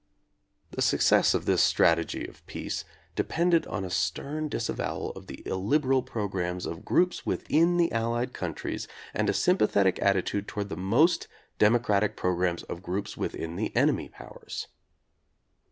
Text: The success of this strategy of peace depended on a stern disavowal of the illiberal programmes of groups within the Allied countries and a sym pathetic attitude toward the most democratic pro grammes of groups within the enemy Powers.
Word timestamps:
The 0.71 0.81
success 0.81 1.35
of 1.35 1.45
this 1.45 1.61
strategy 1.61 2.25
of 2.25 2.43
peace 2.47 2.85
depended 3.15 3.67
on 3.67 3.85
a 3.85 3.91
stern 3.91 4.49
disavowal 4.49 5.11
of 5.11 5.27
the 5.27 5.47
illiberal 5.47 6.01
programmes 6.01 6.65
of 6.65 6.83
groups 6.83 7.23
within 7.23 7.77
the 7.77 7.91
Allied 7.91 8.33
countries 8.33 8.87
and 9.13 9.29
a 9.29 9.31
sym 9.33 9.57
pathetic 9.59 10.01
attitude 10.01 10.47
toward 10.47 10.69
the 10.69 10.75
most 10.75 11.27
democratic 11.59 12.15
pro 12.17 12.33
grammes 12.35 12.63
of 12.63 12.81
groups 12.81 13.15
within 13.15 13.57
the 13.57 13.75
enemy 13.75 14.09
Powers. 14.09 14.69